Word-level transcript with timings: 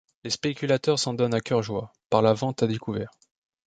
Les 0.23 0.31
spéculateurs 0.31 0.97
s'en 0.97 1.13
donnent 1.13 1.35
à 1.35 1.41
cœur 1.41 1.61
joie, 1.61 1.93
par 2.09 2.23
la 2.23 2.33
vente 2.33 2.63
à 2.63 2.65
découvert. 2.65 3.11